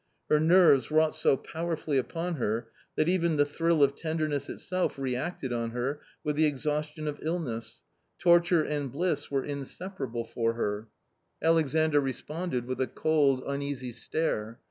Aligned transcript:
Her 0.29 0.39
nerves 0.39 0.89
wrought 0.89 1.13
so 1.13 1.37
powerfully 1.37 1.99
upon 1.99 2.37
her 2.37 2.71
that 2.95 3.07
even 3.07 3.35
the 3.35 3.45
thrill 3.45 3.83
of 3.83 3.95
tenderness 3.95 4.49
itself 4.49 4.97
reacted 4.97 5.53
on 5.53 5.69
her 5.69 6.01
with 6.23 6.35
the 6.35 6.47
exhaustion 6.47 7.07
of 7.07 7.19
illness; 7.21 7.81
torture 8.17 8.63
and 8.63 8.91
bliss 8.91 9.29
were 9.29 9.45
inseparable 9.45 10.25
for 10.25 10.53
her. 10.53 10.87
A 11.43 11.45
COMMON 11.45 11.67
STORY 11.67 11.83
185 11.83 11.97
Alexandr 12.01 12.01
responded 12.01 12.65
with 12.65 12.81
a 12.81 12.87
cold 12.91 13.43
uneasy 13.45 13.91
stare. 13.91 14.59